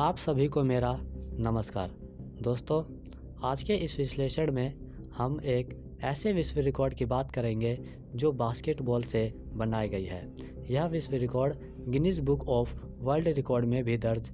[0.00, 0.98] आप सभी को मेरा
[1.38, 1.90] नमस्कार।
[2.42, 2.82] दोस्तों,
[3.44, 4.74] आज के इस विश्लेषण में
[5.16, 7.78] हम एक ऐसे विश्व रिकॉर्ड की बात करेंगे
[8.14, 10.34] जो बास्केटबॉल से बनाई गई है।
[10.70, 11.54] यह विश्व record
[11.88, 14.30] Guinness book of world record में भी दर्ज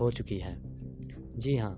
[0.00, 0.56] हो चुकी है।
[1.38, 1.76] जी हाँ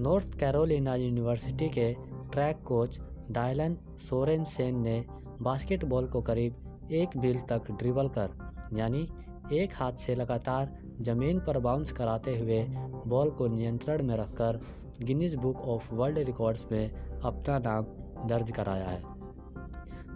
[0.00, 1.92] नॉर्थ कैरोलिना यूनिवर्सिटी के
[2.32, 5.04] track coach Dylan Sorensen ने
[5.42, 8.30] बास्केटबॉल को करीब एक बिल तक ड्रिबल कर,
[8.78, 9.08] यानी
[9.52, 12.66] एक हाथ से लगातार ज़मीन पर बाउंस कराते हुए
[13.06, 14.60] बॉल को नियंत्रण में रखकर
[15.02, 16.90] Guinness book of world records में
[17.20, 17.84] अपना नाम
[18.28, 19.02] दर्ज कराया है।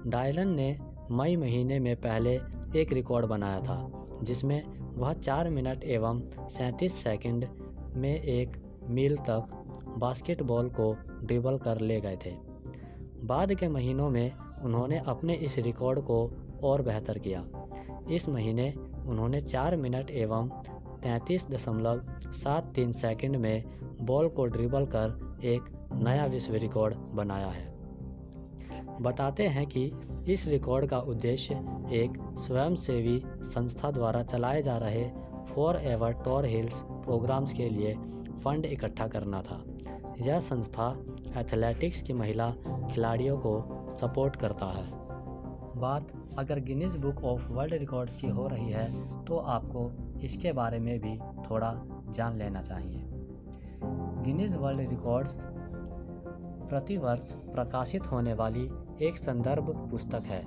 [0.07, 0.79] डायलन ने
[1.11, 2.41] मई महीने में पहले
[2.77, 4.65] एक रिकॉर्ड बनाया था, जिसमें
[4.95, 7.49] वह चार मिनट एवं सैंतीस सेकंड
[7.97, 9.65] में एक मील तक
[9.99, 12.35] बास्केटबॉल को ड्रिबल कर ले गए थे।
[13.25, 14.33] बाद के महीनों में
[14.65, 16.31] उन्होंने अपने इस रिकॉर्ड को
[16.63, 17.45] और बेहतर किया।
[18.11, 18.75] इस महीने
[19.07, 20.49] उन्होंने चार मिनट एवं
[21.03, 23.65] तैंतीस दशमलव सात तीन सेकेंड में
[24.03, 27.73] बॉल को ड्रिबल कर एक नया विश्व रिकॉर्ड बनाया है।
[29.01, 29.93] बताते हैं कि
[30.29, 31.55] इस रिकॉर्ड का उद्देश्य
[31.93, 35.05] एक स्वयंसेवी संस्था द्वारा चलाए जा रहे
[35.55, 37.95] forever Tar Heels programs के लिए
[38.45, 39.65] फंड इकट्ठा करना था।
[40.21, 41.05] यह संस्था
[41.37, 42.51] एथलेटिक्स की महिला
[42.93, 45.03] खिलाड़ियों को सपोर्ट करता है।
[45.83, 49.91] बात अगर Guinness book of world records की हो रही है तो आपको
[50.25, 51.75] इसके बारे में भी थोड़ा
[52.11, 53.05] जान लेना चाहिए।
[54.25, 55.43] गिनीज वर्ल्ड रिकॉर्ड्स
[56.69, 58.69] प्रतिवर्ष प्रकाशित होने वाली
[59.03, 60.45] एक संदर्भ पुस्तक है,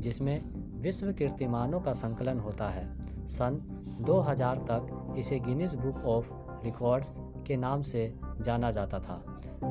[0.00, 2.86] जिसमें विश्व कीर्तिमानों का संकलन होता है।
[3.26, 3.60] सन
[4.00, 6.32] 2000 तक इसे गिनीज बुक ऑफ़
[6.64, 9.22] रिकॉर्ड्स के नाम से जाना जाता था।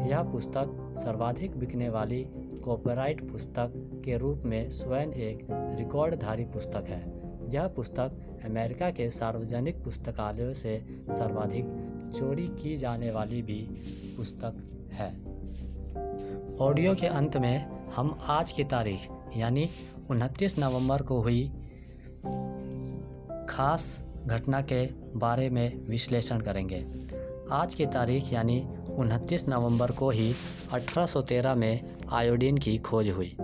[0.05, 2.23] यह पुस्तक सर्वाधिक बिकने वाली
[2.65, 7.01] कॉपीराइट पुस्तक के रूप में स्वयं एक रिकॉर्डधारी पुस्तक है।
[7.53, 8.11] यह पुस्तक
[8.45, 11.65] अमेरिका के सार्वजनिक पुस्तकालयों से सर्वाधिक
[12.15, 13.59] चोरी की जाने वाली भी
[14.17, 14.53] पुस्तक
[14.93, 15.09] है।
[16.57, 17.57] ऑडियो के अंत में
[17.95, 19.07] हम आज की तारीख,
[19.37, 19.69] यानी
[20.09, 21.51] 29 नवंबर को हुई
[23.49, 24.85] खास घटना के
[25.15, 26.85] बारे में विश्लेषण करेंगे।
[27.51, 28.67] आज की तारीख, यानी
[28.97, 30.33] 29 नवंबर को ही
[30.73, 33.37] 1813 में आयोडीन की खोज हुई।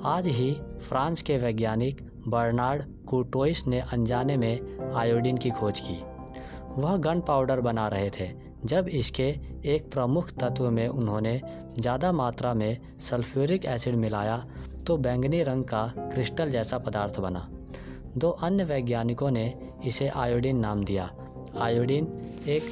[0.00, 5.96] आज ही फ्रांस के वैज्ञानिक बर्नार्ड कुटोइस ने अनजाने में आयोडीन की खोज की।
[6.76, 8.28] वह गन पाउडर बना रहे थे,
[8.64, 9.28] जब इसके
[9.66, 11.40] एक प्रमुख तत्व में उन्होंने
[11.80, 14.44] ज़्यादा मात्रा में सल्फ्यूरिक एसिड मिलाया
[14.86, 17.48] तो बैंगनी रंग का क्रिस्टल जैसा पदार्थ बना।
[18.16, 19.52] दो अन्य वैज्ञानिकों ने
[19.86, 21.10] इसे आयोडीन नाम दिया।
[21.60, 22.06] आयोडीन
[22.48, 22.62] एक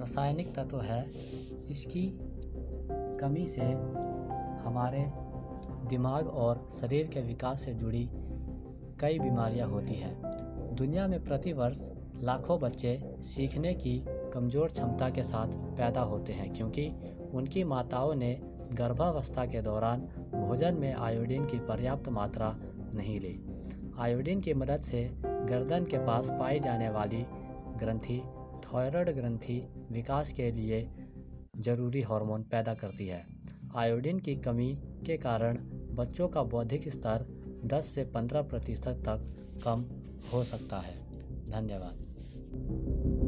[0.00, 1.04] रासायनिक तत्व है,
[1.70, 2.08] इसकी
[3.20, 3.72] कमी से
[4.64, 5.06] हमारे
[5.88, 8.08] दिमाग और शरीर के विकास से जुड़ी
[9.00, 10.14] कई बीमारियाँ होती हैं।
[10.76, 11.88] दुनिया में प्रतिवर्ष
[12.22, 13.98] लाखों बच्चे सीखने की
[14.34, 16.88] कमज़ोर क्षमता के साथ पैदा होते हैं, क्योंकि
[17.34, 18.32] उनकी माताओं ने
[18.72, 20.00] गर्भावस्था के दौरान
[20.34, 22.54] भोजन में आयोडीन की पर्याप्त मात्रा
[22.94, 23.38] नहीं ली।
[23.98, 27.24] आयोडीन की मदद से गर्दन के पास पाई जाने वाली
[27.78, 28.20] ग्रंथि,
[28.64, 30.88] थायराइड ग्रंथि विकास के लिए
[31.58, 33.24] ज़रूरी हार्मोन पैदा करती है।
[33.76, 34.72] आयोडीन की कमी
[35.06, 35.58] के कारण
[35.96, 37.26] बच्चों का बौद्धिक स्तर
[37.64, 39.26] 10 से 15 प्रतिशत तक
[39.64, 39.84] कम
[40.32, 40.94] हो सकता है।
[41.50, 43.25] धन्यवाद।